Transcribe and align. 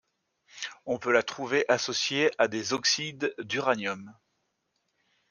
On 0.87 0.97
peut 0.97 1.11
la 1.11 1.21
trouver 1.21 1.63
associée 1.69 2.31
à 2.39 2.47
des 2.47 2.73
oxydes 2.73 3.35
d'uranium. 3.37 4.11